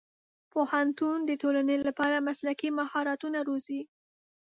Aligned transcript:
پوهنتون 0.51 1.17
د 1.25 1.31
ټولنې 1.41 1.75
لپاره 1.87 2.25
مسلکي 2.27 2.69
مهارتونه 2.79 3.39
روزي. 3.47 3.81